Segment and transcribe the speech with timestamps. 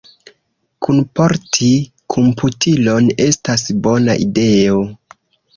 [0.85, 1.67] Kunporti
[2.15, 4.83] komputilon estas bona ideo.